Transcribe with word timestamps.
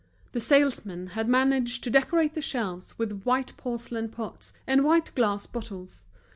The 0.31 0.39
salesmen 0.39 1.09
had 1.11 1.27
managed 1.29 1.83
to 1.83 1.91
decorate 1.91 2.33
the 2.33 2.41
shelves 2.41 2.97
with 2.97 3.21
white 3.21 3.55
porcelain 3.55 4.09
pots 4.09 4.51
and 4.65 4.83
white 4.83 5.13
glass 5.13 5.45
bottles. 5.45 6.07